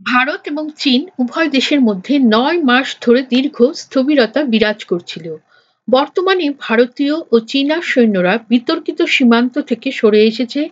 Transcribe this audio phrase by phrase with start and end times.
[0.00, 5.26] ভারত এবং চীন উভয় দেশের মধ্যে নয় মাস ধরে দীর্ঘ স্থবিরতা বিরাজ করছিল।
[5.88, 10.62] বর্তমানে ভারতীয় ও চীনা সৈন্যরা বিতর্কিত সীমান্ত থেকে সরে এসেছে,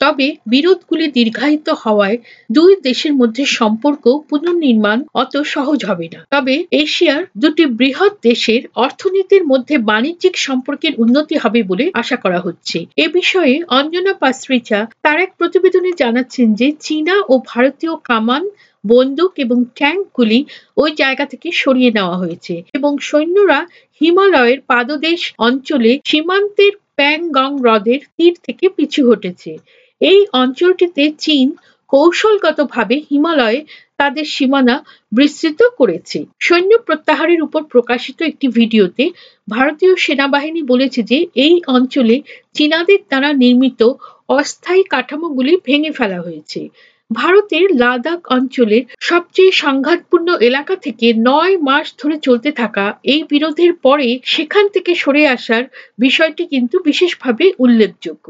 [0.00, 2.18] তবে বিরোধগুলি দীর্ঘায়িত হওয়ায়
[2.50, 9.44] দুই দেশের মধ্যে সম্পর্ক পুনর্নির্মাণ অত সহজ হবে না। তবে এশিয়ার দুটি বৃহৎ দেশের অর্থনীতির
[9.46, 15.30] মধ্যে বাণিজ্যিক সম্পর্কের উন্নতি হবে বলে আশা করা হচ্ছে। এ বিষয়ে অঞ্জনা পাসরিচা তার এক
[15.38, 18.42] প্রতিবেদনে জানাচ্ছেন যে চীনা ও ভারতীয় কামান
[18.84, 20.44] বন্দুক এবং ট্যাঙ্কগুলি
[20.76, 23.66] ওই জায়গা থেকে সরিয়ে নেওয়া হয়েছে এবং সৈন্যরা
[24.00, 29.58] হিমালয়ের পাদদেশ অঞ্চলে সীমান্তের প্যাংগং হ্রদের তীর থেকে পিছু হটেছে।
[30.00, 31.46] এই অঞ্চলটিতে চীন
[31.92, 33.64] কৌশলগতভাবে হিমালয়ে
[33.96, 39.04] তাদের সীমানা বিস্তৃত করেছে। সৈন্য প্রত্যাহারের উপর প্রকাশিত একটি ভিডিওতে
[39.48, 42.16] ভারতীয় সেনাবাহিনী বলেছে যে এই অঞ্চলে
[42.54, 43.80] চীনাদের দ্বারা নির্মিত
[44.28, 46.68] অস্থায়ী কাঠামোগুলি ভেঙে ফেলা হয়েছে।
[47.10, 54.08] ভারতের লাদাখ অঞ্চলের সবচেয়ে সংঘাতপূর্ণ এলাকা থেকে নয় মাস ধরে চলতে থাকা এই বিরোধের পরে
[54.24, 55.64] সেখান থেকে সরে আসার
[55.98, 58.26] বিষয়টি কিন্তু বিশেষভাবে উল্লেখযোগ্য।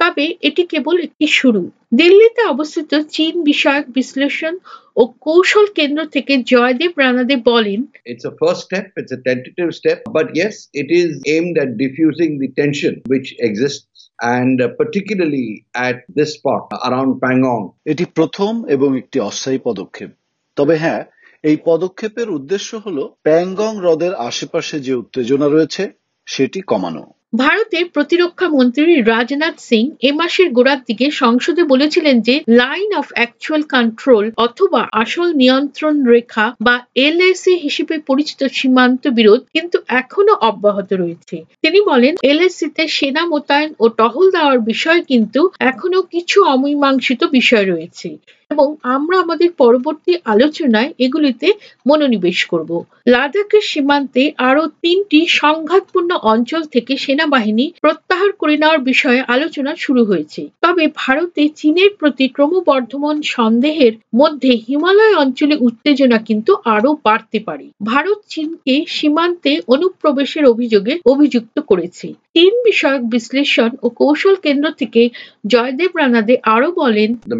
[0.00, 1.62] তবে এটি কেবল একটি শুরু।
[1.94, 4.54] দিল্লিতে অবস্থিত চীন বিষয়ক বিশ্লেষণ
[4.96, 7.80] ও কৌশল কেন্দ্র থেকে জয়দেব রানাদেব বলেন
[8.12, 12.32] It's a first step, it's a tentative step, but yes, it is aimed at diffusing
[12.42, 15.48] the tension which exists and uh, particularly
[15.88, 17.64] at this spot around Pangong.
[17.86, 20.10] এটি প্রথম এবং একটি অস্থায়ী পদক্ষেপ।
[20.56, 21.04] তবে হ্যাঁ
[21.44, 25.82] এই পদক্ষেপের উদ্দেশ্য হলো প্যাংগং হ্রদের আশেপাশে যে উত্তেজনা রয়েছে
[26.26, 32.90] সেটি কমানো। ভারতের প্রতিরক্ষা মন্ত্রী রাজনাথ সিং এ মাসের গোড়ার দিকে সংসদে বলেছিলেন যে লাইন
[32.94, 36.74] অফ অ্যাকচুয়াল কন্ট্রোল অথবা আসল নিয়ন্ত্রণ রেখা বা
[37.06, 43.70] এলএসি হিসেবে পরিচিত সীমান্ত বিরোধ কিন্তু এখনও অব্যাহত রয়েছে। তিনি বলেন এলএসি তে সেনা মোতায়েন
[43.78, 48.08] ও টহল দেওয়ার বিষয় কিন্তু এখনও কিছু অমীমাংসিত বিষয় রয়েছে।
[48.50, 51.52] এবং আমরা আমাদের পরবর্তী আলোচনায় এগুলিতে
[51.86, 52.70] মনোনিবেশ করব।
[53.06, 60.48] লাদাখের সীমান্তে আরও তিনটি সংঘাতপূর্ণ অঞ্চল থেকে সেনাবাহিনী প্রত্যাহার করে নেওয়ার বিষয়ে আলোচনা শুরু হয়েছে।
[60.60, 68.18] তবে ভারতে চীনের প্রতি ক্রমবর্ধমান সন্দেহের মধ্যে হিমালয় অঞ্চলে উত্তেজনা কিন্তু আরও বাড়তে পারে। ভারত
[68.28, 75.02] চীনকে সীমান্তে অনুপ্রবেশের অভিযোগে অভিযুক্ত করেছে। চীন বিষয়ক বিশ্লেষণ ও কৌশল কেন্দ্র থেকে
[75.46, 77.36] জয়দেব রানাদে আরও বলেন, The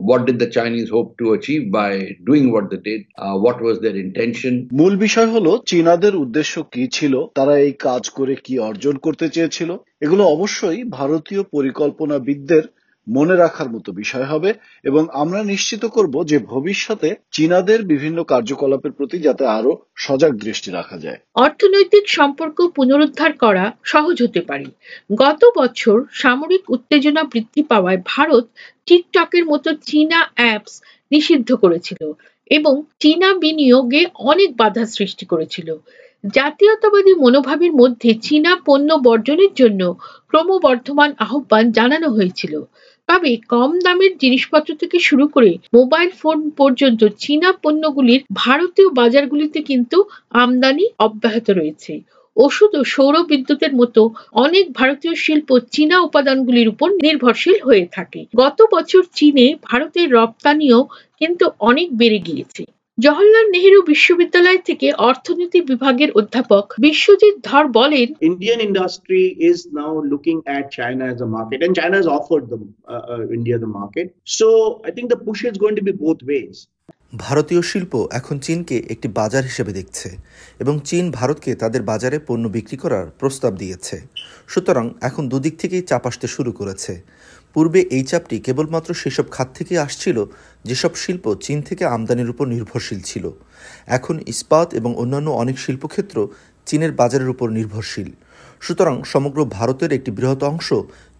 [0.00, 1.90] what did the Chinese hope to achieve by
[2.24, 3.00] doing what they did?
[3.16, 4.52] Uh, what was their intention?
[4.72, 9.70] মূল বিষয় হলো চীনাদের উদ্দেশ্য কি ছিল তারা এই কাজ করে কি অর্জন করতে চেয়েছিল
[10.00, 12.64] এগুলো অবশ্যই ভারতীয় পরিকল্পনাবিদদের
[13.08, 14.54] মনে রাখার মতো বিষয় হবে
[14.84, 20.96] এবং আমরা নিশ্চিত করব যে ভবিষ্যতে চীনাদের বিভিন্ন কার্যকলাপের প্রতি যাতে আরও সজাগ দৃষ্টি রাখা
[20.98, 24.64] যায়। অর্থনৈতিক সম্পর্ক পুনরুদ্ধার করা সহজ হতে পারে।
[25.14, 28.48] গত বছর সামরিক উত্তেজনা বৃদ্ধি পাওয়ায় ভারত
[28.86, 32.12] টিকটকের মতো চীনা অ্যাপস নিষিদ্ধ করেছিল
[32.50, 35.76] এবং চীনা বিনিয়োগে অনেক বাধা সৃষ্টি করেছিল।
[36.34, 39.94] জাতীয়তাবাদী মনোভাবের মধ্যে চীনা পণ্য বর্জনের জন্য
[40.28, 42.62] ক্রমবর্ধমান আহ্বান জানানো হয়েছিল।
[43.08, 49.98] তবে কম দামের জিনিসপত্র থেকে শুরু করে মোবাইল ফোন পর্যন্ত চীনা পণ্যগুলির ভারতীয় বাজারগুলিতে কিন্তু
[50.34, 51.92] আমদানি অব্যাহত রয়েছে।
[52.36, 54.00] ওষুধ ও সৌর বিদ্যুতের মতো
[54.34, 60.78] অনেক ভারতীয় শিল্প চীনা উপাদানগুলির উপর নির্ভরশীল হয়ে থাকে। গত বছর চীনে ভারতের রপ্তানিও
[61.20, 62.62] কিন্তু অনেক বেড়ে গিয়েছে।
[62.98, 70.36] জওহরলাল নেহেরু বিশ্ববিদ্যালয় থেকে অর্থনীতি বিভাগের অধ্যাপক বিশ্বজিৎ ধর বলেন Indian industry is now looking
[71.10, 74.06] as a market, and China has offered them uh, uh, India the market.
[74.24, 74.46] So
[74.84, 76.56] I think the push is going to be both ways.
[77.18, 80.08] ভারতীয় শিল্প এখন চীনকে একটি বাজার হিসেবে দেখছে
[80.60, 83.96] এবং চীন ভারতকে তাদের বাজারে পণ্য বিক্রি করার প্রস্তাব দিয়েছে
[84.48, 86.92] সুতরাং এখন দুদিক থেকেই চাপ আসতে শুরু করেছে
[87.54, 90.16] পূর্বে এই চাপটি কেবলমাত্র সেসব খাত থেকে আসছিল,
[90.64, 93.24] যেসব শিল্প চীন থেকে আমদানির উপর নির্ভরশীল ছিল।
[93.86, 96.16] এখন ইস্পাত এবং অন্যান্য অনেক শিল্পক্ষেত্র
[96.66, 98.10] চীনের বাজারের উপর নির্ভরশীল।
[98.60, 100.68] সুতরাং সমগ্র ভারতের একটি বৃহৎ অংশ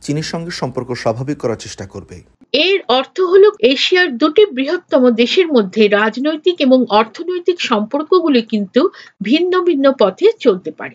[0.03, 2.17] চীনের সঙ্গে সম্পর্ক স্বাভাবিক করার চেষ্টা করবে।
[2.67, 8.81] এর অর্থ হলো এশিয়ার দুটি বৃহত্তম দেশের মধ্যে রাজনৈতিক এবং অর্থনৈতিক সম্পর্কগুলি কিন্তু
[9.23, 10.93] ভিন্ন ভিন্ন পথে চলতে পারে।